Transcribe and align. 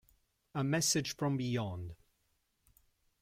A 0.55 0.63
Message 0.63 1.15
from 1.15 1.37
Beyond 1.37 1.93